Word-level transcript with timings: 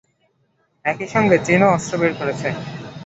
একই 0.85 1.07
সঙ্গে 1.13 1.37
চীনও 1.45 1.73
অস্ত্র 1.75 1.93
বের 2.01 2.13
করেছে। 2.19 2.47